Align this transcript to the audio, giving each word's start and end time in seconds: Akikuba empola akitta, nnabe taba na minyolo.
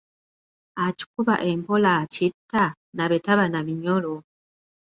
Akikuba 0.85 1.35
empola 1.49 1.89
akitta, 2.01 2.63
nnabe 2.71 3.17
taba 3.25 3.45
na 3.49 3.59
minyolo. 3.67 4.15